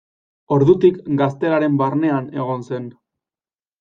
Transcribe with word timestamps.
Ordutik 0.55 0.97
Gaztelaren 1.21 1.77
barnean 1.83 2.33
egon 2.45 2.67
zen. 2.71 2.89